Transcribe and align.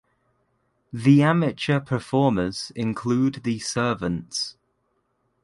The 0.91 1.21
amateur 1.21 1.79
performers 1.79 2.71
include 2.75 3.43
the 3.43 3.59
servants. 3.59 4.57